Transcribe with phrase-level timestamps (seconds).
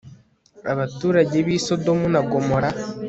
[0.73, 2.69] abaturage bi Sodomu na Gomora